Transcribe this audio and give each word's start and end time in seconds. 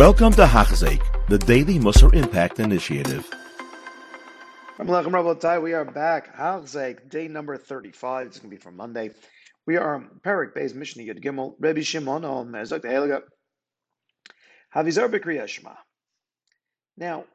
Welcome 0.00 0.32
to 0.32 0.46
Hachzik, 0.46 1.02
the 1.28 1.36
Daily 1.36 1.78
Musar 1.78 2.14
Impact 2.14 2.58
Initiative. 2.58 3.28
We 4.78 5.74
are 5.74 5.84
back. 5.84 6.34
Hachzik, 6.34 7.10
day 7.10 7.28
number 7.28 7.58
35. 7.58 8.26
It's 8.28 8.38
going 8.38 8.50
to 8.50 8.56
be 8.56 8.62
for 8.62 8.70
Monday. 8.70 9.10
We 9.66 9.76
are 9.76 10.02
Perik 10.24 10.54
Beis 10.54 10.74
Mishnah 10.74 11.02
Yud 11.02 11.22
Gimel, 11.22 11.54
Rebbe 11.58 11.82
Shimon 11.82 12.24
on 12.24 12.48
Mezok 12.48 12.80
Heliga. 12.80 13.20
Havizar 14.74 15.12
Bekriyashma. 15.12 15.76
Now, 16.96 17.26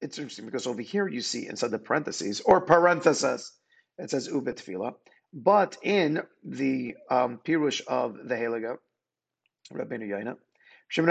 it's 0.00 0.16
interesting 0.16 0.46
because 0.46 0.66
over 0.66 0.80
here 0.80 1.06
you 1.06 1.20
see 1.20 1.46
inside 1.46 1.72
the 1.72 1.78
parentheses 1.78 2.40
or 2.40 2.62
parenthesis, 2.62 3.52
it 3.98 4.08
says 4.08 4.28
Ubet 4.28 4.54
Tefillah. 4.54 4.94
But 5.34 5.76
in 5.82 6.22
the 6.42 6.94
um, 7.10 7.38
Pirush 7.44 7.82
of 7.86 8.16
the 8.26 8.34
Heliga, 8.34 8.78
Rabbeinu 9.74 10.08
Yonah, 10.08 10.38
and 10.96 11.06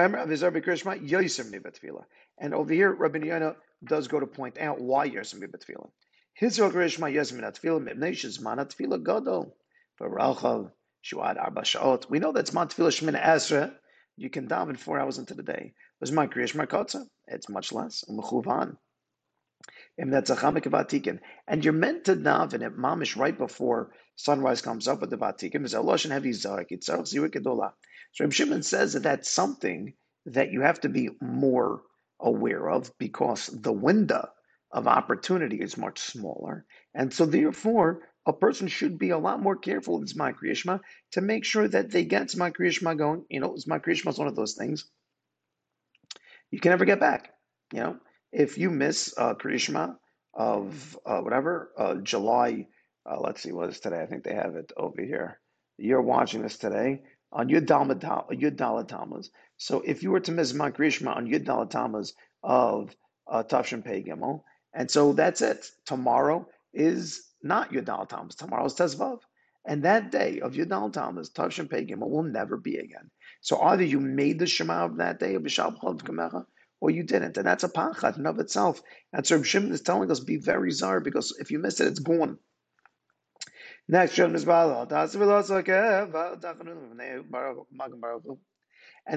over 2.54 2.74
here, 2.74 2.92
Rabbi 2.92 3.20
Yana 3.20 3.56
does 3.86 4.08
go 4.10 4.20
to 4.20 4.28
point 4.28 4.58
out 4.58 4.82
why 4.82 5.10
Yersim 5.10 5.42
Tefillah. 5.42 5.90
His 6.34 6.60
Rishma 6.60 7.14
Yersim 7.14 7.40
Tefillah, 7.40 7.88
Mibnei 7.88 8.12
Shizman 8.12 8.58
Tefillah 8.58 9.02
Gadol, 9.02 9.56
Barachal, 10.00 10.72
Shuad 11.04 11.42
Arba 11.42 11.62
Shaot. 11.62 12.10
We 12.10 12.20
know 12.20 12.34
that's 12.34 12.54
Man 12.54 12.68
Tefillah 12.68 12.92
Shmin 12.92 13.22
Esra. 13.22 13.74
You 14.18 14.30
can 14.30 14.50
daven 14.50 14.78
four 14.78 15.00
hours 15.00 15.18
into 15.18 15.34
the 15.34 15.44
day. 15.44 15.74
Was 16.02 16.12
my 16.12 16.28
Kriyash 16.28 16.56
Markotza? 16.56 17.06
It's 17.28 17.48
much 17.48 17.72
less. 17.72 18.04
Umechuvan. 18.10 18.76
And 20.00 20.14
that's 20.14 20.30
a 20.30 20.36
Chamaka 20.36 20.72
Vatikan. 20.72 21.20
And 21.48 21.64
you're 21.64 21.74
meant 21.74 22.06
to 22.06 22.16
daven 22.16 22.62
it 22.62 22.78
mamish 22.78 23.18
right 23.18 23.38
before 23.38 23.92
sunrise 24.16 24.62
comes 24.62 24.88
up 24.88 25.02
with 25.02 25.10
the 25.10 25.18
vatikim. 25.18 25.68
So 28.12 28.24
Reb 28.24 28.34
Shimon 28.34 28.64
says 28.64 28.94
that 28.94 29.04
that's 29.04 29.30
something 29.30 29.94
that 30.26 30.52
you 30.52 30.62
have 30.62 30.82
to 30.82 30.90
be 30.90 31.10
more 31.22 31.82
aware 32.20 32.70
of 32.70 32.98
because 32.98 33.48
the 33.48 33.74
window 33.74 34.30
of 34.72 34.88
opportunity 34.88 35.58
is 35.58 35.78
much 35.78 36.00
smaller. 36.00 36.66
And 36.94 37.14
so 37.14 37.26
therefore, 37.26 38.08
a 38.26 38.34
person 38.34 38.68
should 38.68 38.98
be 39.00 39.10
a 39.10 39.18
lot 39.18 39.42
more 39.42 39.58
careful 39.58 40.00
with 40.00 40.14
Zman 40.16 40.36
Kriyashma 40.36 40.80
to 41.12 41.22
make 41.22 41.44
sure 41.44 41.68
that 41.68 41.92
they 41.92 42.06
get 42.06 42.28
Zman 42.28 42.56
Kriyashma 42.56 42.98
going. 42.98 43.26
You 43.30 43.42
know, 43.42 43.52
Zman 43.52 43.84
Kriyashma 43.84 44.10
is 44.10 44.18
one 44.18 44.28
of 44.28 44.36
those 44.36 44.54
things 44.54 44.86
you 46.52 46.60
can 46.60 46.72
never 46.72 46.86
get 46.86 47.00
back. 47.00 47.34
You 47.74 47.80
know, 47.80 47.98
if 48.32 48.58
you 48.58 48.70
miss 48.70 49.14
uh, 49.18 49.34
of 50.34 51.00
uh, 51.06 51.20
whatever, 51.20 51.72
uh, 51.78 51.96
July, 51.96 52.68
uh, 53.10 53.20
let's 53.20 53.42
see 53.42 53.52
what 53.52 53.70
is 53.70 53.80
today. 53.80 54.02
I 54.02 54.06
think 54.06 54.24
they 54.24 54.36
have 54.36 54.56
it 54.56 54.72
over 54.78 55.02
here. 55.02 55.40
You're 55.78 56.02
watching 56.02 56.42
this 56.42 56.58
today 56.58 57.02
on 57.32 57.50
Yud 57.50 57.66
Daled 57.66 58.88
Tammuz. 58.88 59.32
So 59.58 59.82
if 59.82 60.04
you 60.04 60.12
were 60.12 60.20
to 60.22 60.32
miss 60.32 60.54
Rishma 60.54 61.16
on 61.16 61.28
Yud 61.28 61.46
Daled 61.46 61.70
Tammuz 61.70 62.14
of 62.44 62.96
uh, 63.28 63.44
Tavshin 63.44 63.84
Pei 63.84 64.04
Gimel, 64.04 64.44
and 64.74 64.90
so 64.90 65.14
that's 65.14 65.42
it. 65.42 65.70
Tomorrow 65.86 66.48
is 66.74 67.30
not 67.42 67.72
Yud 67.72 67.86
Daled 67.86 68.10
Tammuz. 68.10 68.36
Tomorrow 68.36 68.66
is 68.66 68.74
Tezvav. 68.74 69.20
And 69.66 69.84
that 69.84 70.12
day 70.12 70.40
of 70.40 70.54
Yud 70.54 70.68
Daled 70.68 70.94
Tammuz, 70.94 71.30
Tavshin 71.32 71.70
Pei 71.70 71.86
Gimel, 71.86 72.10
will 72.10 72.24
never 72.24 72.58
be 72.58 72.78
again. 72.78 73.10
So 73.42 73.62
either 73.62 73.84
you 73.84 74.00
made 74.00 74.40
the 74.40 74.48
Shema 74.48 74.86
of 74.86 74.98
that 74.98 75.20
day 75.20 75.36
of 75.36 75.44
Bishal 75.44 75.80
Kamecha, 75.80 76.46
or 76.82 76.90
you 76.90 77.04
didn't. 77.04 77.38
And 77.38 77.46
that's 77.46 77.64
a 77.64 77.70
pachat 77.70 78.18
in 78.18 78.26
of 78.26 78.40
itself. 78.40 78.82
And 79.14 79.26
so 79.26 79.42
Shimon 79.44 79.72
is 79.72 79.82
telling 79.82 80.10
us 80.12 80.20
be 80.20 80.38
very 80.38 80.72
zar 80.72 81.00
because 81.00 81.36
if 81.40 81.52
you 81.52 81.60
miss 81.60 81.80
it, 81.80 81.88
it's 81.88 82.00
gone. 82.00 82.38
Next, 83.88 84.18
and 84.20 84.36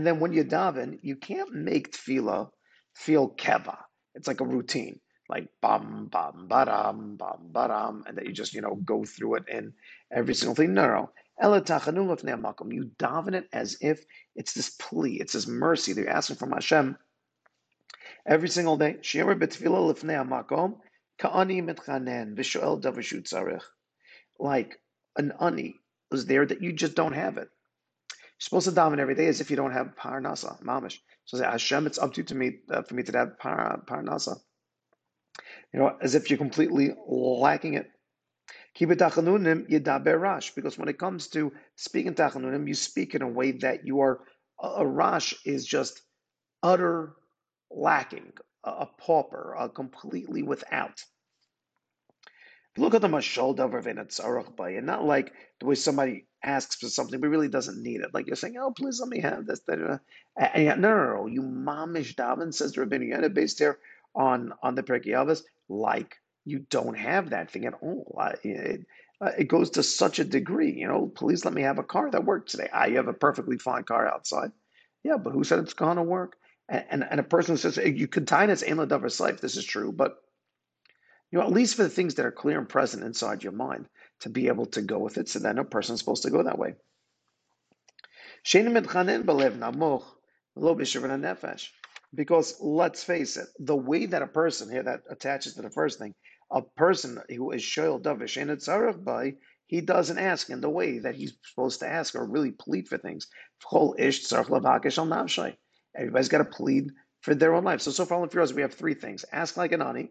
then 0.07 0.21
when 0.21 0.33
you 0.33 0.45
daven, 0.45 0.99
you 1.03 1.17
can't 1.17 1.53
make 1.53 1.93
tefillah 1.93 2.49
feel 2.95 3.29
keva. 3.31 3.77
It's 4.15 4.27
like 4.27 4.41
a 4.41 4.47
routine, 4.47 4.99
like 5.29 5.49
bam, 5.61 6.09
bam, 6.11 6.47
badam, 6.49 7.19
bam, 7.19 7.51
badam, 7.53 8.07
and 8.07 8.17
that 8.17 8.25
you 8.27 8.33
just, 8.33 8.55
you 8.55 8.63
know, 8.63 8.77
go 8.77 9.05
through 9.05 9.35
it 9.37 9.45
in 9.49 9.75
every 10.11 10.35
single 10.35 10.55
thing. 10.55 10.73
No, 10.73 10.87
no. 10.87 11.13
You 11.43 12.91
daven 12.99 13.35
it 13.35 13.49
as 13.53 13.77
if 13.83 14.05
it's 14.37 14.55
this 14.55 14.71
plea, 14.71 15.19
it's 15.21 15.35
this 15.35 15.47
mercy 15.47 15.93
that 15.93 16.01
you're 16.01 16.11
asking 16.11 16.37
from 16.37 16.53
Hashem 16.53 16.97
every 18.27 18.49
single 18.49 18.77
day. 18.77 18.97
Like 24.39 24.81
an 25.17 25.33
ani 25.41 25.75
is 26.11 26.27
there 26.27 26.47
that 26.47 26.63
you 26.63 26.73
just 26.73 26.95
don't 26.95 27.13
have 27.13 27.37
it. 27.39 27.49
You're 27.49 28.39
supposed 28.39 28.69
to 28.69 28.73
daven 28.75 28.99
every 28.99 29.15
day 29.15 29.27
as 29.27 29.41
if 29.41 29.51
you 29.51 29.57
don't 29.57 29.73
have 29.73 29.95
parnasa, 29.97 30.63
mamish. 30.63 30.99
So 31.25 31.39
say, 31.39 31.45
Hashem, 31.45 31.87
it's 31.87 31.99
up 31.99 32.15
to 32.15 32.21
you 32.21 32.25
to 32.25 32.35
me 32.35 32.59
uh, 32.71 32.83
for 32.83 32.95
me 32.95 33.03
to 33.05 33.17
have 33.17 33.39
par, 33.39 33.83
parnasa. 33.87 34.41
You 35.73 35.81
know, 35.81 35.97
as 36.01 36.15
if 36.15 36.29
you're 36.29 36.39
completely 36.39 36.95
lacking 37.07 37.75
it. 37.75 37.89
Because 38.79 38.99
when 40.79 40.89
it 40.89 40.99
comes 40.99 41.29
to 41.29 41.53
speaking 41.77 42.15
tachanunim, 42.15 42.67
you 42.67 42.75
speak 42.75 43.15
in 43.15 43.23
a 43.23 43.29
way 43.29 43.53
that 43.53 43.87
you 43.87 44.01
are 44.01 44.21
a 44.63 44.87
rash 44.87 45.35
is 45.45 45.67
just 45.67 46.03
utter 46.63 47.15
lacking, 47.75 48.33
a 48.65 48.87
pauper, 48.87 49.55
a 49.59 49.69
completely 49.69 50.43
without. 50.43 51.03
Look 52.77 52.95
at 52.95 53.03
the 53.03 53.09
mashal 53.09 53.57
davar 53.57 53.83
v'netzarach 53.85 54.57
by, 54.57 54.71
and 54.71 54.87
not 54.87 55.05
like 55.05 55.33
the 55.61 55.67
way 55.67 55.75
somebody 55.75 56.27
asks 56.43 56.77
for 56.77 56.89
something 56.89 57.21
but 57.21 57.29
really 57.29 57.49
doesn't 57.49 57.83
need 57.83 58.01
it. 58.01 58.15
Like 58.15 58.27
you're 58.27 58.37
saying, 58.37 58.57
oh, 58.59 58.73
please 58.73 58.99
let 58.99 59.09
me 59.09 59.21
have 59.21 59.47
this. 59.47 59.61
And 59.69 60.01
no, 60.37 60.97
no, 60.97 61.15
no, 61.15 61.27
you 61.27 61.43
mamish 61.43 62.15
daven 62.15 62.55
says 62.55 62.77
Rabbeinu 62.77 63.09
Yonah 63.09 63.29
based 63.29 63.59
here 63.59 63.79
on 64.15 64.53
on 64.63 64.75
the 64.75 64.83
Pirkei 64.83 65.43
like 65.69 66.17
you 66.45 66.61
don't 66.71 66.97
have 66.97 67.31
that 67.31 67.51
thing 67.51 67.67
at 67.67 67.75
all. 67.83 68.21
It, 68.43 68.87
uh, 69.21 69.31
it 69.39 69.45
goes 69.45 69.71
to 69.71 69.83
such 69.83 70.19
a 70.19 70.25
degree, 70.25 70.73
you 70.73 70.89
know. 70.89 71.07
Please 71.07 71.45
let 71.45 71.55
me 71.55 71.63
have 71.63 71.79
a 71.79 71.85
car 71.85 72.11
that 72.11 72.25
works 72.25 72.53
today. 72.53 72.69
I 72.73 72.91
have 72.91 73.07
a 73.07 73.13
perfectly 73.13 73.59
fine 73.59 73.85
car 73.85 74.07
outside. 74.07 74.51
Yeah, 75.05 75.17
but 75.17 75.33
who 75.33 75.45
said 75.45 75.61
it's 75.61 75.75
going 75.75 75.97
to 75.97 76.03
work? 76.03 76.37
And, 76.69 76.85
and, 76.91 77.07
and 77.11 77.21
a 77.21 77.25
person 77.25 77.57
says 77.57 77.77
you 77.77 78.09
could 78.09 78.29
tie 78.29 78.47
this 78.47 78.63
ain't 78.63 78.79
davar 78.79 79.21
life. 79.21 79.41
This 79.41 79.57
is 79.57 79.65
true, 79.65 79.93
but 79.93 80.17
you 81.31 81.39
know, 81.39 81.45
at 81.45 81.53
least 81.53 81.77
for 81.77 81.83
the 81.83 81.89
things 81.89 82.15
that 82.15 82.27
are 82.27 82.33
clear 82.33 82.59
and 82.59 82.69
present 82.69 83.03
inside 83.03 83.43
your 83.43 83.53
mind, 83.53 83.89
to 84.21 84.29
be 84.29 84.49
able 84.49 84.67
to 84.67 84.83
go 84.83 84.99
with 84.99 85.19
it. 85.19 85.29
So 85.29 85.39
then 85.39 85.59
a 85.59 85.65
person's 85.65 85.99
supposed 85.99 86.23
to 86.25 86.31
go 86.31 86.43
that 86.43 86.59
way. 86.59 86.75
Because 92.15 92.61
let's 92.61 93.03
face 93.03 93.37
it, 93.37 93.47
the 93.59 93.77
way 93.77 94.07
that 94.07 94.23
a 94.23 94.27
person 94.27 94.71
here 94.71 94.83
that 94.83 95.03
attaches 95.11 95.55
to 95.55 95.63
the 95.63 95.71
first 95.71 95.99
thing, 95.99 96.15
a 96.51 96.61
person 96.61 97.19
who 97.31 97.53
is 97.53 97.63
shoyl 97.63 98.01
davish 98.01 99.05
by, 99.05 99.35
he 99.67 99.81
doesn't 99.81 100.19
ask 100.19 100.51
in 100.51 100.61
the 100.61 100.69
way 100.69 100.99
that 100.99 101.15
he's 101.15 101.33
supposed 101.43 101.81
to 101.81 101.89
ask 101.89 102.15
or 102.15 102.27
really 102.27 102.51
plead 102.51 102.89
for 102.89 102.99
things. 102.99 103.27
Everybody's 105.97 106.29
got 106.29 106.39
to 106.39 106.45
plead 106.45 106.91
for 107.21 107.35
their 107.35 107.55
own 107.55 107.65
life. 107.65 107.81
So 107.81 107.91
so 107.91 108.05
far 108.05 108.23
in 108.23 108.55
we 108.55 108.63
have 108.63 108.75
three 108.75 108.95
things: 108.95 109.25
ask 109.33 109.57
like 109.57 109.73
an 109.73 109.83
ani, 109.83 110.11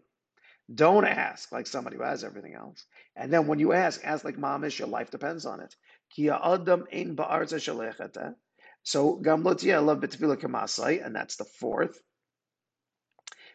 don't 0.72 1.04
ask 1.04 1.52
like 1.52 1.66
somebody 1.66 1.96
who 1.96 2.02
has 2.02 2.24
everything 2.24 2.54
else. 2.54 2.84
And 3.16 3.32
then 3.32 3.46
when 3.46 3.58
you 3.58 3.72
ask, 3.72 4.00
ask 4.04 4.24
like 4.24 4.36
mamish, 4.36 4.78
your 4.78 4.88
life 4.88 5.10
depends 5.10 5.44
on 5.44 5.60
it. 5.60 5.74
So 8.84 9.16
gamlotia 9.18 9.84
love 9.84 10.00
betfila 10.00 10.36
kamasai, 10.36 11.04
and 11.04 11.14
that's 11.14 11.36
the 11.36 11.44
fourth. 11.44 12.00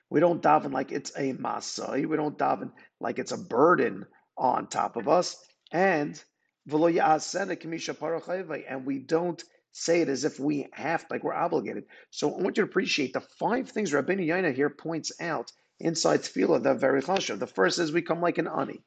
We 0.10 0.20
don't 0.20 0.42
daven 0.42 0.72
like 0.72 0.92
it's 0.92 1.12
a 1.18 1.34
masai. 1.34 2.06
We 2.06 2.16
don't 2.18 2.38
daven 2.38 2.72
like 3.00 3.20
it's 3.20 3.32
a 3.32 3.38
burden 3.38 4.06
on 4.38 4.68
top 4.68 4.96
of 4.96 5.08
us. 5.08 5.36
And 5.72 6.22
and 8.68 8.86
we 8.86 9.00
don't 9.00 9.44
say 9.78 10.02
it 10.02 10.10
as 10.10 10.26
if 10.26 10.40
we 10.40 10.68
have, 10.74 11.06
like 11.12 11.24
we're 11.24 11.34
obligated. 11.34 11.86
So 12.10 12.34
I 12.34 12.42
want 12.42 12.58
you 12.58 12.64
to 12.64 12.70
appreciate 12.70 13.14
the 13.14 13.22
five 13.22 13.70
things 13.70 13.92
Rabbeinu 13.92 14.26
Yonah 14.26 14.52
here 14.52 14.70
points 14.70 15.12
out 15.22 15.52
inside 15.80 16.22
tefillah 16.22 16.64
that 16.64 16.80
very 16.80 17.02
chashuv. 17.02 17.40
The 17.40 17.48
first 17.48 17.78
is 17.78 17.92
we 17.92 18.02
come 18.02 18.20
like 18.20 18.40
an 18.40 18.48
ani, 18.48 18.82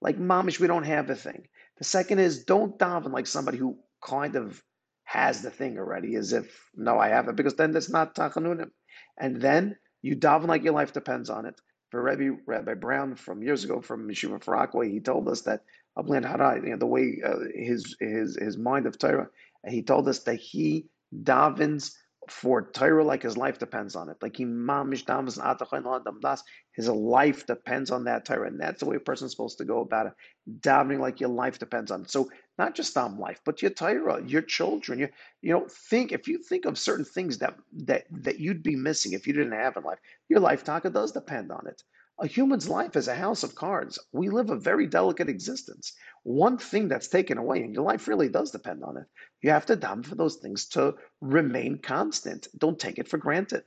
like 0.00 0.18
mamish. 0.18 0.60
We 0.60 0.68
don't 0.68 0.84
have 0.84 1.10
a 1.10 1.16
thing. 1.16 1.48
The 1.78 1.84
second 1.84 2.20
is 2.20 2.44
don't 2.44 2.78
daven 2.78 3.12
like 3.12 3.26
somebody 3.26 3.58
who 3.58 3.78
kind 4.04 4.36
of 4.36 4.62
has 5.04 5.42
the 5.42 5.50
thing 5.50 5.76
already, 5.76 6.14
as 6.14 6.32
if 6.32 6.70
no, 6.76 6.98
I 6.98 7.08
have 7.08 7.28
it, 7.28 7.34
because 7.34 7.54
then 7.54 7.72
that's 7.72 7.90
not 7.90 8.14
tachanunim. 8.14 8.70
And 9.18 9.40
then 9.42 9.76
you 10.00 10.14
daven 10.16 10.46
like 10.46 10.62
your 10.62 10.74
life 10.74 10.92
depends 10.92 11.28
on 11.28 11.44
it. 11.46 11.60
For 11.90 12.00
Rabbi 12.00 12.28
Rabbi 12.46 12.74
Brown 12.74 13.16
from 13.16 13.42
years 13.42 13.64
ago 13.64 13.80
from 13.80 14.08
Yeshiva 14.08 14.40
Far 14.44 14.54
Rockaway, 14.54 14.92
he 14.92 15.00
told 15.00 15.28
us 15.28 15.40
that 15.42 15.64
Ablan 15.98 16.24
Harai, 16.24 16.62
you 16.62 16.70
know, 16.70 16.76
the 16.76 16.86
way 16.86 17.20
uh, 17.26 17.40
his 17.52 17.96
his 17.98 18.36
his 18.36 18.56
mind 18.56 18.86
of 18.86 18.96
Torah, 18.96 19.28
he 19.68 19.82
told 19.82 20.08
us 20.08 20.20
that 20.20 20.36
he 20.36 20.88
davens 21.24 21.92
for 22.28 22.70
Torah 22.70 23.04
like 23.04 23.22
his 23.22 23.36
life 23.36 23.58
depends 23.58 23.96
on 23.96 24.08
it. 24.08 24.16
Like 24.22 24.36
he 24.36 24.44
mamish 24.44 25.04
and 25.08 25.86
adam 25.86 26.20
das. 26.20 26.42
His 26.72 26.88
life 26.88 27.46
depends 27.46 27.90
on 27.90 28.04
that 28.04 28.24
Torah, 28.24 28.46
and 28.46 28.60
that's 28.60 28.80
the 28.80 28.86
way 28.86 28.96
a 28.96 29.00
person's 29.00 29.32
supposed 29.32 29.58
to 29.58 29.64
go 29.64 29.80
about 29.80 30.06
it. 30.06 30.12
Davening 30.60 31.00
like 31.00 31.20
your 31.20 31.30
life 31.30 31.58
depends 31.58 31.90
on 31.90 32.02
it. 32.02 32.10
So 32.10 32.30
not 32.58 32.74
just 32.74 32.96
on 32.96 33.18
life, 33.18 33.40
but 33.44 33.62
your 33.62 33.70
Torah, 33.72 34.22
your 34.24 34.42
children. 34.42 34.98
You 35.00 35.08
you 35.42 35.52
know 35.52 35.66
think 35.90 36.12
if 36.12 36.28
you 36.28 36.38
think 36.38 36.64
of 36.66 36.78
certain 36.78 37.04
things 37.04 37.38
that 37.38 37.56
that 37.84 38.04
that 38.10 38.38
you'd 38.38 38.62
be 38.62 38.76
missing 38.76 39.12
if 39.12 39.26
you 39.26 39.32
didn't 39.32 39.52
have 39.52 39.76
in 39.76 39.82
life, 39.82 39.98
your 40.28 40.40
life 40.40 40.62
taka 40.62 40.90
does 40.90 41.12
depend 41.12 41.50
on 41.50 41.66
it. 41.66 41.82
A 42.22 42.26
human's 42.26 42.68
life 42.68 42.96
is 42.96 43.08
a 43.08 43.14
house 43.14 43.42
of 43.42 43.54
cards. 43.54 43.98
We 44.12 44.28
live 44.28 44.50
a 44.50 44.56
very 44.56 44.86
delicate 44.86 45.30
existence. 45.30 45.94
One 46.22 46.58
thing 46.58 46.86
that's 46.86 47.08
taken 47.08 47.38
away, 47.38 47.62
and 47.62 47.72
your 47.74 47.82
life 47.82 48.06
really 48.06 48.28
does 48.28 48.50
depend 48.50 48.84
on 48.84 48.98
it. 48.98 49.06
You 49.40 49.48
have 49.52 49.64
to 49.66 49.76
daven 49.76 50.04
for 50.04 50.16
those 50.16 50.36
things 50.36 50.66
to 50.68 50.96
remain 51.22 51.78
constant. 51.78 52.48
Don't 52.58 52.78
take 52.78 52.98
it 52.98 53.08
for 53.08 53.16
granted. 53.16 53.64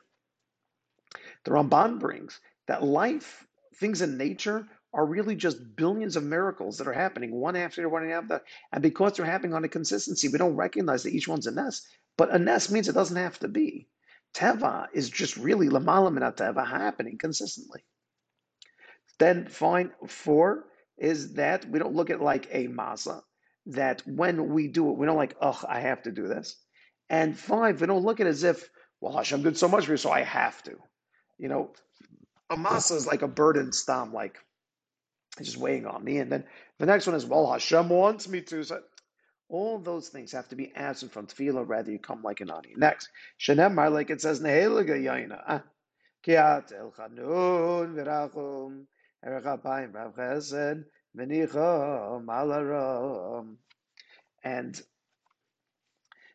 The 1.46 1.52
Ramban 1.52 2.00
brings 2.00 2.40
that 2.68 2.84
life, 2.84 3.48
things 3.78 4.04
in 4.04 4.18
nature, 4.18 4.68
are 4.94 5.06
really 5.08 5.36
just 5.36 5.76
billions 5.76 6.16
of 6.16 6.24
miracles 6.24 6.78
that 6.78 6.88
are 6.88 6.94
happening 6.94 7.32
one 7.32 7.56
after 7.56 7.90
one 7.90 8.08
after. 8.08 8.40
And 8.72 8.84
because 8.84 9.14
they're 9.14 9.26
happening 9.26 9.56
on 9.56 9.64
a 9.64 9.68
consistency, 9.68 10.28
we 10.28 10.38
don't 10.38 10.56
recognize 10.56 11.02
that 11.04 11.16
each 11.16 11.28
one's 11.28 11.48
a 11.48 11.52
nest. 11.52 11.88
But 12.18 12.30
a 12.30 12.38
nest 12.38 12.72
means 12.72 12.88
it 12.88 12.94
doesn't 12.94 13.18
have 13.18 13.40
to 13.40 13.48
be. 13.48 13.88
Teva 14.36 14.90
is 14.94 15.10
just 15.10 15.38
really 15.38 15.70
lamalam 15.70 16.20
teva 16.36 16.68
happening 16.68 17.18
consistently. 17.18 17.84
Then 19.20 19.48
fine, 19.48 19.92
four 20.08 20.66
is 20.98 21.34
that 21.34 21.70
we 21.70 21.80
don't 21.80 21.96
look 21.96 22.10
at 22.10 22.22
like 22.22 22.48
a 22.52 22.68
masa, 22.68 23.22
that 23.68 24.02
when 24.06 24.50
we 24.50 24.68
do 24.68 24.90
it, 24.90 24.98
we 24.98 25.06
don't 25.06 25.18
like, 25.18 25.36
oh, 25.42 25.60
I 25.68 25.80
have 25.80 26.04
to 26.04 26.12
do 26.12 26.28
this. 26.28 26.56
And 27.10 27.38
five, 27.38 27.82
we 27.82 27.88
don't 27.88 28.04
look 28.04 28.20
at 28.20 28.28
it 28.28 28.32
as 28.32 28.44
if, 28.44 28.70
well, 29.02 29.16
Hashem 29.16 29.44
did 29.44 29.58
so 29.58 29.68
much 29.68 29.86
for 29.86 29.92
you, 29.92 29.98
so 29.98 30.12
I 30.12 30.22
have 30.22 30.64
to. 30.64 30.78
You 31.38 31.50
know, 31.50 31.72
a 32.50 32.56
masa 32.56 32.96
is 32.96 33.08
like 33.08 33.22
a 33.22 33.28
burden 33.28 33.72
stam, 33.72 34.14
like 34.14 34.38
it's 35.40 35.50
just 35.50 35.58
weighing 35.58 35.86
on 35.86 36.04
me. 36.04 36.18
And 36.18 36.32
then 36.32 36.46
the 36.80 36.86
next 36.86 37.08
one 37.08 37.16
is, 37.16 37.26
well, 37.26 37.52
Hashem 37.52 37.90
wants 37.90 38.28
me 38.28 38.42
to. 38.42 38.64
So 38.64 38.82
all 39.50 39.80
those 39.80 40.10
things 40.10 40.32
have 40.32 40.48
to 40.50 40.56
be 40.56 40.72
absent 40.76 41.12
from 41.12 41.28
tefillah, 41.28 41.68
rather 41.68 41.92
you 41.92 42.00
come 42.00 42.22
like 42.24 42.42
an 42.42 42.52
ani. 42.52 42.74
Next, 42.76 43.10
Shenemar, 43.40 43.92
like 43.92 44.10
it 44.10 44.22
says, 44.22 44.42
Neheliga 44.42 45.02
Yonah. 45.02 45.44
Ah, 45.48 45.64
Kiat 46.26 46.72
El 46.78 46.92
Chanun 46.92 47.96
Virachum. 47.96 48.86
And 49.26 49.36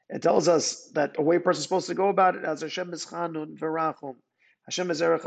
it 0.08 0.22
tells 0.22 0.48
us 0.48 0.90
that 0.94 1.16
a 1.18 1.22
way 1.22 1.36
a 1.36 1.40
person 1.40 1.58
is 1.58 1.64
supposed 1.64 1.88
to 1.88 1.94
go 1.94 2.08
about 2.08 2.36
it 2.36 2.44
as 2.44 2.62
Hashem 2.62 2.94
is 2.94 3.04
Chanun 3.04 3.58
Verachum, 3.58 4.16
Hashem 4.64 4.90
is 4.90 5.02
Erech 5.02 5.26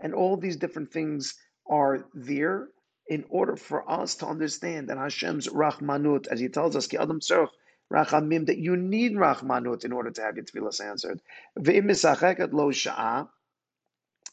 and 0.00 0.14
all 0.14 0.36
these 0.36 0.56
different 0.56 0.92
things 0.92 1.34
are 1.68 2.06
there 2.14 2.68
in 3.08 3.24
order 3.28 3.56
for 3.56 3.90
us 3.90 4.14
to 4.16 4.26
understand 4.26 4.88
that 4.88 4.98
Hashem's 4.98 5.48
Rachmanut, 5.48 6.28
as 6.28 6.38
He 6.38 6.48
tells 6.48 6.76
us, 6.76 6.86
Ki 6.86 6.98
Adam 6.98 7.18
Tzarech 7.18 7.48
Rachamim, 7.92 8.46
that 8.46 8.58
you 8.58 8.76
need 8.76 9.14
Rachmanut 9.14 9.84
in 9.84 9.92
order 9.92 10.12
to 10.12 10.22
have 10.22 10.36
your 10.36 10.44
tefillas 10.44 10.80
answered. 10.80 11.20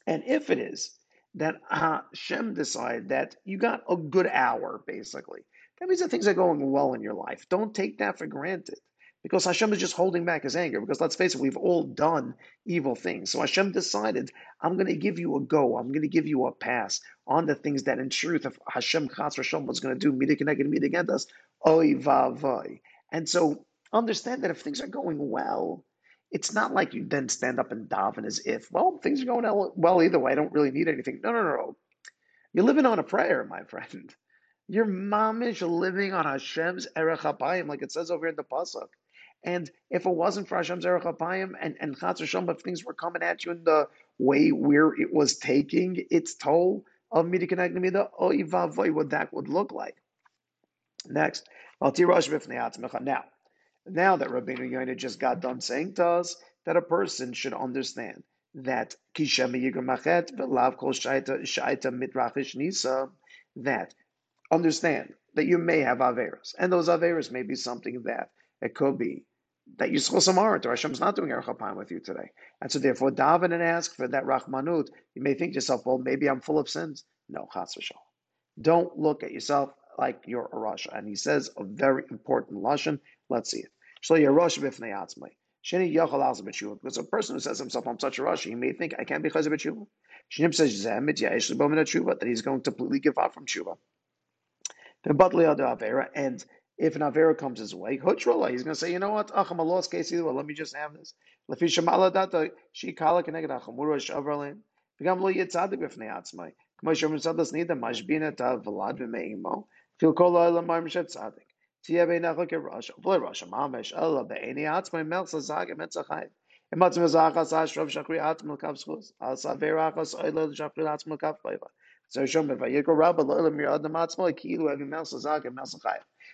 And 0.07 0.23
if 0.25 0.49
it 0.51 0.59
is 0.59 0.96
that 1.37 1.55
uh, 1.69 2.01
Hashem 2.11 2.53
decided 2.53 3.09
that 3.09 3.35
you 3.45 3.57
got 3.57 3.83
a 3.89 3.95
good 3.95 4.27
hour, 4.27 4.81
basically. 4.85 5.41
That 5.79 5.87
means 5.87 6.01
that 6.01 6.09
things 6.09 6.27
are 6.27 6.33
going 6.33 6.71
well 6.71 6.93
in 6.93 7.01
your 7.01 7.13
life. 7.13 7.47
Don't 7.49 7.73
take 7.73 7.99
that 7.99 8.17
for 8.17 8.27
granted. 8.27 8.79
Because 9.23 9.45
Hashem 9.45 9.73
is 9.73 9.79
just 9.79 9.95
holding 9.95 10.25
back 10.25 10.43
his 10.43 10.55
anger. 10.55 10.79
Because 10.79 11.01
let's 11.01 11.15
face 11.15 11.35
it, 11.35 11.41
we've 11.41 11.57
all 11.57 11.83
done 11.83 12.35
evil 12.65 12.95
things. 12.95 13.31
So 13.31 13.41
Hashem 13.41 13.71
decided, 13.71 14.31
I'm 14.61 14.75
going 14.75 14.87
to 14.87 14.95
give 14.95 15.19
you 15.19 15.35
a 15.35 15.41
go. 15.41 15.75
I'm 15.75 15.89
going 15.89 16.03
to 16.03 16.07
give 16.07 16.27
you 16.27 16.45
a 16.45 16.51
pass 16.51 17.01
on 17.25 17.45
the 17.45 17.55
things 17.55 17.83
that, 17.83 17.99
in 17.99 18.09
truth, 18.09 18.45
if 18.45 18.57
Hashem 18.69 19.09
Chas 19.09 19.35
Hashem 19.35 19.65
was 19.65 19.79
going 19.79 19.95
to 19.95 19.99
do, 19.99 20.13
meet 20.13 20.29
again, 20.29 20.69
meet 20.69 20.83
against 20.83 21.11
us, 21.11 21.27
oy 21.67 21.95
vavoy. 21.95 22.79
And 23.11 23.27
so 23.27 23.65
understand 23.91 24.43
that 24.43 24.51
if 24.51 24.61
things 24.61 24.81
are 24.81 24.87
going 24.87 25.29
well, 25.29 25.83
it's 26.31 26.53
not 26.53 26.73
like 26.73 26.93
you 26.93 27.05
then 27.05 27.29
stand 27.29 27.59
up 27.59 27.71
and 27.71 27.87
daven 27.87 28.25
as 28.25 28.39
if, 28.45 28.71
well, 28.71 28.99
things 29.01 29.21
are 29.21 29.25
going 29.25 29.71
well 29.75 30.03
either 30.03 30.19
way. 30.19 30.31
I 30.31 30.35
don't 30.35 30.51
really 30.51 30.71
need 30.71 30.87
anything. 30.87 31.21
No, 31.23 31.31
no, 31.31 31.43
no. 31.43 31.75
You're 32.53 32.65
living 32.65 32.85
on 32.85 32.99
a 32.99 33.03
prayer, 33.03 33.45
my 33.45 33.63
friend. 33.67 34.13
Your 34.67 34.85
mom 34.85 35.43
is 35.43 35.61
living 35.61 36.13
on 36.13 36.25
Hashem's 36.25 36.87
erech 36.95 37.21
apayim, 37.21 37.67
like 37.67 37.81
it 37.81 37.91
says 37.91 38.11
over 38.11 38.27
in 38.27 38.35
the 38.35 38.43
pasuk. 38.43 38.89
And 39.43 39.69
if 39.89 40.05
it 40.05 40.09
wasn't 40.09 40.49
for 40.49 40.57
Hashem's 40.57 40.85
erech 40.85 41.03
apayim 41.03 41.53
and 41.61 41.77
and 41.79 41.95
Hashem, 41.97 42.49
if 42.49 42.59
things 42.59 42.83
were 42.83 42.93
coming 42.93 43.23
at 43.23 43.45
you 43.45 43.53
in 43.53 43.63
the 43.63 43.87
way 44.19 44.51
where 44.51 44.93
it 44.99 45.13
was 45.13 45.37
taking 45.37 46.05
its 46.11 46.35
toll 46.35 46.83
of 47.11 47.27
midikanag 47.27 47.73
mida, 47.73 48.09
oy 48.19 48.43
vavoy, 48.43 48.91
what 48.91 49.11
that 49.11 49.31
would 49.33 49.47
look 49.47 49.71
like. 49.71 49.95
Next, 51.05 51.47
now 51.79 53.23
now 53.89 54.17
that 54.17 54.29
Rabbeinu 54.29 54.69
Yonah 54.69 54.95
just 54.95 55.19
got 55.19 55.41
done 55.41 55.61
saying 55.61 55.95
to 55.95 56.05
us 56.05 56.35
that 56.65 56.77
a 56.77 56.81
person 56.81 57.33
should 57.33 57.53
understand 57.53 58.23
that 58.55 58.95
that 63.55 63.93
understand 64.51 65.13
that 65.33 65.45
you 65.45 65.57
may 65.57 65.79
have 65.81 65.97
averas, 65.99 66.55
and 66.57 66.71
those 66.71 66.89
averas 66.89 67.31
may 67.31 67.43
be 67.43 67.55
something 67.55 68.01
that 68.03 68.31
it 68.61 68.73
could 68.73 68.97
be 68.97 69.25
that 69.77 69.91
you 69.91 69.99
saw 69.99 70.19
some 70.19 70.39
art 70.39 70.65
or 70.65 70.71
Hashem's 70.71 70.99
not 70.99 71.15
doing 71.15 71.29
Erchapam 71.29 71.75
with 71.75 71.91
you 71.91 71.99
today. 71.99 72.31
And 72.61 72.71
so 72.71 72.79
therefore 72.79 73.11
daven 73.11 73.53
and 73.53 73.61
ask 73.61 73.95
for 73.95 74.07
that 74.07 74.23
Rahmanut. 74.23 74.87
You 75.13 75.21
may 75.21 75.33
think 75.33 75.51
to 75.51 75.55
yourself, 75.55 75.85
well, 75.85 75.97
maybe 75.97 76.27
I'm 76.29 76.39
full 76.39 76.57
of 76.57 76.69
sins. 76.69 77.03
No, 77.27 77.47
Chas 77.53 77.75
v'shal. 77.75 77.97
Don't 78.59 78.97
look 78.97 79.23
at 79.23 79.33
yourself 79.33 79.71
like 79.97 80.23
you're 80.25 80.45
a 80.45 80.55
Rasha. 80.55 80.97
And 80.97 81.07
he 81.07 81.15
says 81.15 81.49
a 81.57 81.63
very 81.63 82.03
important 82.09 82.63
Lashon. 82.63 82.99
Let's 83.29 83.51
see 83.51 83.59
it. 83.59 83.71
Because 84.01 84.57
a 86.97 87.03
person 87.03 87.35
who 87.35 87.39
says 87.39 87.59
himself, 87.59 87.87
I'm 87.87 87.99
such 87.99 88.19
a 88.19 88.21
Rashi, 88.21 88.45
he 88.45 88.55
may 88.55 88.73
think, 88.73 88.93
I 88.97 89.03
can't 89.03 89.23
be 89.23 89.29
Chazer 89.29 89.47
b'tshuva. 89.47 89.85
Shinim 90.31 90.53
says, 90.53 90.83
that 90.83 92.27
he's 92.27 92.41
going 92.41 92.61
to 92.61 92.71
completely 92.71 92.99
give 92.99 93.17
up 93.17 93.33
from 93.33 93.45
tshuva. 93.45 93.77
And 95.05 96.45
if 96.77 96.95
an 96.95 97.01
Avera 97.01 97.37
comes 97.37 97.59
his 97.59 97.73
way, 97.73 97.93
he's 97.93 98.03
going 98.03 98.65
to 98.65 98.75
say, 98.75 98.91
you 98.91 98.99
know 98.99 99.11
what, 99.11 99.31
Ach, 99.33 99.49
I'm 99.49 99.59
a 99.59 99.63
lost 99.63 99.89
case 99.89 100.11
either 100.11 100.25
way, 100.25 100.33
let 100.33 100.45
me 100.45 100.53
just 100.53 100.75
have 100.75 100.93
this. 100.93 101.13
Lefi 101.49 101.65
Shemala 101.65 102.13
Data, 102.13 102.51
She 102.71 102.93
Kala 102.93 103.23
Keneged 103.23 103.49
Achamura 103.49 103.97
Shavralin, 103.97 104.59
Begam 105.01 105.21
Lo 105.21 105.31
Yitzadik 105.31 105.79
B'fnei 105.79 106.09
Atzmai, 106.09 106.51
Kmo 106.83 106.91
Shomer 106.91 107.19
Tzadas 107.19 107.51
Nida, 107.51 107.75
Mashbina 107.79 108.35
Ta 108.35 108.57
Vlad 108.57 108.99
Fil 109.99 110.13
Kol 110.13 110.33
Ha'elam 110.33 110.67
Mar 110.67 110.81
Mishet 110.81 111.09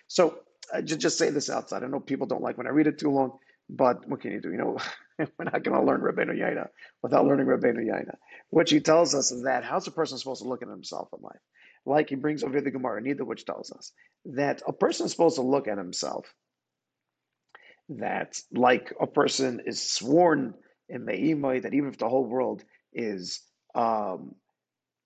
so 0.08 0.38
uh, 0.74 0.78
I 0.78 0.82
just, 0.82 1.00
just 1.00 1.18
say 1.18 1.30
this 1.30 1.50
outside. 1.50 1.82
I 1.82 1.86
know 1.88 2.00
people 2.00 2.26
don't 2.26 2.42
like 2.42 2.58
when 2.58 2.66
I 2.66 2.70
read 2.70 2.86
it 2.86 2.98
too 2.98 3.10
long, 3.10 3.38
but 3.68 4.08
what 4.08 4.20
can 4.20 4.32
you 4.32 4.40
do? 4.40 4.50
You 4.50 4.58
know, 4.58 4.78
we're 5.18 5.44
not 5.44 5.62
going 5.62 5.78
to 5.78 5.82
learn 5.84 6.00
Rabbeinu 6.00 6.38
Yonah 6.38 6.68
without 7.02 7.26
learning 7.26 7.46
Rabbeinu 7.46 7.86
Yonah. 7.86 8.18
What 8.50 8.68
she 8.68 8.80
tells 8.80 9.14
us 9.14 9.32
is 9.32 9.44
that 9.44 9.64
how's 9.64 9.86
a 9.86 9.92
person 9.92 10.18
supposed 10.18 10.42
to 10.42 10.48
look 10.48 10.62
at 10.62 10.68
himself 10.68 11.08
in 11.16 11.22
life? 11.22 11.40
Like 11.86 12.08
he 12.08 12.16
brings 12.16 12.42
over 12.42 12.60
the 12.60 12.70
Gemara, 12.70 13.00
neither 13.00 13.24
which 13.24 13.44
tells 13.44 13.70
us 13.72 13.92
that 14.24 14.62
a 14.66 14.72
person 14.72 15.06
is 15.06 15.12
supposed 15.12 15.36
to 15.36 15.42
look 15.42 15.68
at 15.68 15.78
himself 15.78 16.32
that 17.88 18.40
like 18.52 18.92
a 19.00 19.06
person 19.06 19.60
is 19.66 19.80
sworn 19.82 20.54
in 20.88 21.04
Me'imai 21.04 21.62
that 21.62 21.74
even 21.74 21.90
if 21.90 21.98
the 21.98 22.08
whole 22.08 22.24
world 22.24 22.64
is 22.92 23.42
um, 23.74 24.34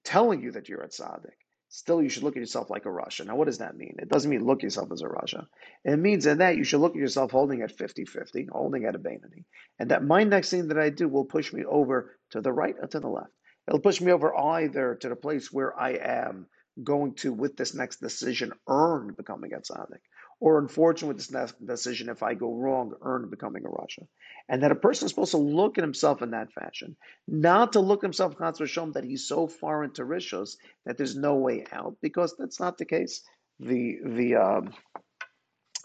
telling 0.05 0.43
you 0.43 0.53
that 0.53 0.69
you're 0.69 0.83
a 0.83 0.89
tzaddik, 0.89 1.35
still 1.69 2.03
you 2.03 2.09
should 2.09 2.23
look 2.23 2.37
at 2.37 2.41
yourself 2.41 2.71
like 2.71 2.87
a 2.87 2.89
Rasha. 2.89 3.27
Now, 3.27 3.37
what 3.37 3.47
does 3.47 3.59
that 3.59 3.77
mean? 3.77 3.97
It 3.99 4.09
doesn't 4.09 4.31
mean 4.31 4.45
look 4.45 4.63
yourself 4.63 4.91
as 4.93 5.03
a 5.03 5.07
Rasha. 5.07 5.47
It 5.85 5.99
means 5.99 6.27
in 6.27 6.39
that 6.39 6.57
you 6.57 6.65
should 6.65 6.81
look 6.81 6.93
at 6.95 7.01
yourself 7.01 7.31
holding 7.31 7.63
at 7.63 7.77
50-50, 7.77 8.49
holding 8.51 8.85
at 8.85 8.95
a 8.95 8.99
Bainani, 8.99 9.45
and 9.79 9.91
that 9.91 10.05
my 10.05 10.25
next 10.25 10.51
thing 10.51 10.69
that 10.69 10.79
I 10.79 10.91
do 10.91 11.09
will 11.09 11.25
push 11.25 11.53
me 11.53 11.65
over 11.65 12.17
to 12.31 12.41
the 12.41 12.53
right 12.53 12.75
or 12.81 12.87
to 12.89 13.01
the 13.01 13.09
left. 13.09 13.33
It'll 13.67 13.81
push 13.81 14.01
me 14.01 14.13
over 14.13 14.35
either 14.37 14.95
to 14.95 15.09
the 15.09 15.17
place 15.17 15.53
where 15.53 15.79
I 15.79 15.91
am 15.91 16.47
going 16.85 17.15
to, 17.15 17.33
with 17.33 17.57
this 17.57 17.75
next 17.75 18.01
decision, 18.01 18.53
earn 18.69 19.15
becoming 19.15 19.53
a 19.53 19.59
tzaddik. 19.59 20.01
Or 20.41 20.59
unfortunately, 20.59 21.09
with 21.09 21.17
this 21.17 21.33
next 21.33 21.67
decision, 21.67 22.09
if 22.09 22.23
I 22.23 22.35
go 22.35 22.55
wrong, 22.55 22.95
earn 23.03 23.29
becoming 23.29 23.65
a 23.65 23.69
Rasha. 23.69 24.07
And 24.49 24.63
that 24.63 24.71
a 24.71 24.77
person 24.77 25.07
is 25.07 25.11
supposed 25.11 25.33
to 25.33 25.39
look 25.39 25.79
at 25.79 25.85
himself 25.85 26.23
in 26.23 26.31
that 26.31 26.53
fashion, 26.53 26.97
not 27.27 27.73
to 27.73 27.81
look 27.81 28.05
at 28.05 28.07
himself 28.07 28.37
that 28.39 29.05
he's 29.05 29.27
so 29.27 29.49
far 29.49 29.83
into 29.83 30.05
Rishos 30.05 30.57
that 30.87 30.97
there's 30.97 31.17
no 31.17 31.35
way 31.35 31.65
out, 31.73 31.97
because 32.01 32.37
that's 32.39 32.61
not 32.61 32.79
the 32.79 32.85
case. 32.85 33.23
The 33.59 33.99
the 34.05 34.37
um, 34.37 34.73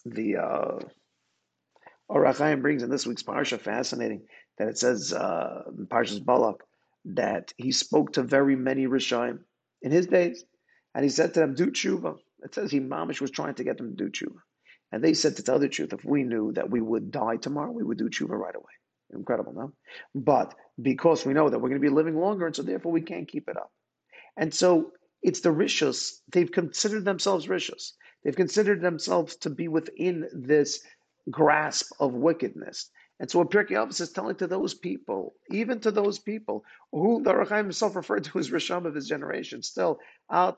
the 0.06 0.38
uh, 0.38 0.80
Or 2.08 2.26
HaChaim 2.26 2.62
brings 2.62 2.84
in 2.84 2.92
this 2.92 3.08
week's 3.08 3.24
parsha, 3.24 3.60
fascinating 3.60 4.22
that 4.58 4.68
it 4.68 4.78
says 4.78 5.14
uh, 5.14 5.64
Parshas 5.88 6.24
Balak 6.24 6.64
that 7.06 7.52
he 7.58 7.72
spoke 7.72 8.14
to 8.14 8.22
very 8.22 8.56
many 8.56 8.86
Rishayim 8.86 9.40
in 9.82 9.92
his 9.92 10.06
days, 10.06 10.46
and 10.94 11.04
he 11.04 11.10
said 11.10 11.34
to 11.34 11.40
them, 11.40 11.56
"Do 11.56 11.68
tshuva." 11.68 12.18
It 12.44 12.54
says 12.54 12.72
he 12.72 12.80
mamish 12.80 13.22
was 13.22 13.32
trying 13.32 13.56
to 13.56 13.64
get 13.64 13.78
them 13.78 13.96
to 13.96 14.04
do 14.04 14.10
tshuva, 14.10 14.40
and 14.92 15.04
they 15.04 15.14
said 15.14 15.38
to 15.38 15.44
tell 15.44 15.60
the 15.60 15.70
truth, 15.70 15.94
if 15.94 16.04
we 16.06 16.24
knew 16.24 16.52
that 16.54 16.70
we 16.70 16.82
would 16.82 17.12
die 17.12 17.38
tomorrow, 17.38 17.72
we 17.72 17.84
would 17.84 17.98
do 17.98 18.10
tshuva 18.10 18.38
right 18.38 18.56
away. 18.56 18.72
Incredible, 19.14 19.54
no? 19.54 19.74
But 20.14 20.56
because 20.82 21.26
we 21.26 21.34
know 21.34 21.50
that 21.50 21.60
we're 21.60 21.70
going 21.70 21.82
to 21.82 21.88
be 21.88 21.94
living 21.94 22.18
longer, 22.18 22.46
and 22.46 22.56
so 22.56 22.64
therefore 22.64 22.92
we 22.92 23.02
can't 23.02 23.28
keep 23.28 23.48
it 23.48 23.58
up. 23.58 23.72
And 24.38 24.54
so 24.54 24.92
it's 25.22 25.42
the 25.42 25.50
rishos. 25.50 26.12
They've 26.32 26.52
considered 26.52 27.06
themselves 27.06 27.48
rishos. 27.48 27.94
They've 28.24 28.36
considered 28.36 28.82
themselves 28.82 29.36
to 29.38 29.50
be 29.50 29.68
within 29.68 30.28
this 30.34 30.84
grasp 31.30 31.92
of 32.00 32.14
wickedness. 32.14 32.90
And 33.24 33.32
so 33.32 33.40
what 33.40 33.52
Pirkei 33.52 33.78
Avos 33.78 34.02
is 34.02 34.12
telling 34.12 34.36
to 34.36 34.48
those 34.48 34.74
people, 34.74 35.34
even 35.50 35.80
to 35.80 35.92
those 35.92 36.20
people 36.20 36.66
who 36.92 37.24
the 37.24 37.34
Rechaim 37.34 37.60
himself 37.60 37.96
referred 37.96 38.26
to 38.26 38.38
as 38.38 38.52
Risham 38.52 38.86
of 38.86 38.94
his 38.94 39.08
generation, 39.08 39.64
still, 39.64 40.02
Al 40.30 40.58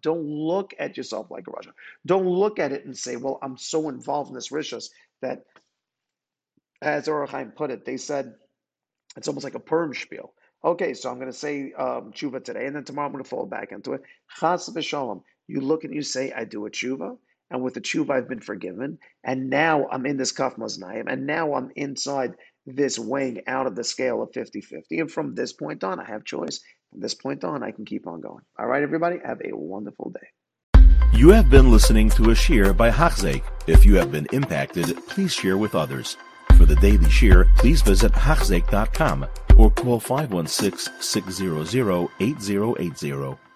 don't 0.00 0.24
look 0.26 0.74
at 0.76 0.96
yourself 0.96 1.30
like 1.30 1.46
a 1.46 1.52
Rasha. 1.52 1.70
Don't 2.04 2.26
look 2.26 2.58
at 2.58 2.72
it 2.72 2.84
and 2.84 2.98
say, 2.98 3.14
well, 3.14 3.38
I'm 3.42 3.56
so 3.56 3.88
involved 3.90 4.30
in 4.30 4.34
this 4.34 4.48
Rishos 4.48 4.90
that, 5.22 5.44
as 6.82 7.06
Or 7.06 7.24
HaChaim 7.28 7.54
put 7.54 7.70
it, 7.70 7.84
they 7.84 7.96
said 7.96 8.34
it's 9.16 9.28
almost 9.28 9.44
like 9.44 9.54
a 9.54 9.60
perm 9.60 9.94
spiel. 9.94 10.32
Okay, 10.64 10.94
so 10.94 11.10
I'm 11.10 11.20
going 11.20 11.30
to 11.30 11.38
say 11.38 11.72
um, 11.74 12.10
tshuva 12.12 12.42
today, 12.42 12.66
and 12.66 12.74
then 12.74 12.82
tomorrow 12.82 13.06
I'm 13.06 13.12
going 13.12 13.22
to 13.22 13.30
fall 13.30 13.46
back 13.46 13.70
into 13.70 13.92
it. 13.92 14.02
Chas 14.40 14.68
v'shalom. 14.68 15.22
You 15.46 15.60
look 15.60 15.84
and 15.84 15.94
you 15.94 16.02
say, 16.02 16.32
I 16.32 16.42
do 16.42 16.66
a 16.66 16.70
tshuva, 16.70 17.16
and 17.50 17.62
with 17.62 17.74
the 17.74 17.80
tshuva 17.80 18.10
I've 18.10 18.28
been 18.28 18.40
forgiven, 18.40 18.98
and 19.24 19.50
now 19.50 19.86
I'm 19.90 20.06
in 20.06 20.16
this 20.16 20.32
kaf 20.32 20.56
maznayim, 20.56 21.12
and 21.12 21.26
now 21.26 21.54
I'm 21.54 21.70
inside 21.76 22.34
this 22.66 22.98
weighing 22.98 23.42
out 23.46 23.66
of 23.66 23.74
the 23.74 23.84
scale 23.84 24.22
of 24.22 24.30
50-50. 24.32 24.82
And 24.90 25.10
from 25.10 25.34
this 25.34 25.52
point 25.52 25.82
on, 25.82 25.98
I 25.98 26.04
have 26.04 26.24
choice. 26.24 26.60
From 26.90 27.00
this 27.00 27.14
point 27.14 27.44
on, 27.44 27.62
I 27.62 27.70
can 27.70 27.84
keep 27.84 28.06
on 28.06 28.20
going. 28.20 28.44
All 28.58 28.66
right, 28.66 28.82
everybody, 28.82 29.18
have 29.24 29.40
a 29.44 29.56
wonderful 29.56 30.10
day. 30.10 30.28
You 31.12 31.30
have 31.30 31.50
been 31.50 31.70
listening 31.70 32.08
to 32.10 32.30
a 32.30 32.34
shiur 32.34 32.76
by 32.76 32.90
Hachzeik. 32.90 33.42
If 33.66 33.84
you 33.84 33.96
have 33.96 34.12
been 34.12 34.26
impacted, 34.32 34.96
please 35.08 35.32
share 35.32 35.58
with 35.58 35.74
others. 35.74 36.16
For 36.56 36.66
the 36.66 36.76
daily 36.76 37.06
shiur, 37.06 37.54
please 37.56 37.82
visit 37.82 38.12
Hachzeik.com 38.12 39.26
or 39.56 39.70
call 39.70 40.00
516 40.00 40.92
600 41.00 42.08
8080. 42.20 43.49